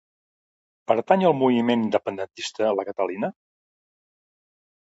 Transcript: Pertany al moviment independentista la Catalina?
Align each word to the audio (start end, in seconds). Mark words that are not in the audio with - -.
Pertany 0.91 1.25
al 1.29 1.35
moviment 1.41 1.83
independentista 1.89 2.73
la 2.81 2.89
Catalina? 2.91 3.33